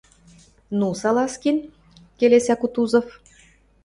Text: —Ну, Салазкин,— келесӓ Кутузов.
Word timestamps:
—Ну, 0.79 0.87
Салазкин,— 1.01 1.57
келесӓ 2.19 2.55
Кутузов. 2.59 3.07